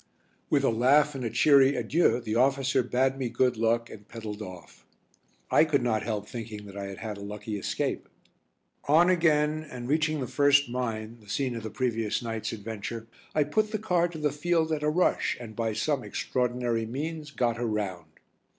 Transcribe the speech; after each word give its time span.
With 0.49 0.63
a 0.63 0.71
laugh 0.71 1.13
and 1.13 1.23
a 1.23 1.29
cheery 1.29 1.75
adieu 1.75 2.19
the 2.19 2.33
officer 2.35 2.81
bade 2.81 3.17
me 3.19 3.29
good 3.29 3.55
luck 3.55 3.87
and 3.91 4.07
pedalled 4.07 4.41
off. 4.41 4.83
I 5.51 5.63
could 5.63 5.83
not 5.83 6.01
help 6.01 6.27
thinking 6.27 6.65
that 6.65 6.75
I 6.75 6.85
had 6.85 6.97
had 6.97 7.17
a 7.19 7.21
lucky 7.21 7.55
escape. 7.55 8.09
On 8.85 9.11
again, 9.11 9.63
and 9.69 9.87
reaching 9.87 10.19
the 10.19 10.25
first 10.25 10.67
mine, 10.67 11.19
the 11.21 11.29
scene 11.29 11.55
of 11.55 11.61
the 11.61 11.69
previous 11.69 12.23
night's 12.23 12.51
adventure, 12.51 13.05
I 13.35 13.43
put 13.43 13.71
the 13.71 13.77
car 13.77 14.07
to 14.07 14.17
the 14.17 14.31
field 14.31 14.71
at 14.71 14.81
a 14.81 14.89
rush 14.89 15.37
and 15.39 15.55
by 15.55 15.73
some 15.73 16.03
extraordinary 16.03 16.87
means 16.87 17.29
got 17.29 17.57
her 17.57 17.67
round. 17.67 18.09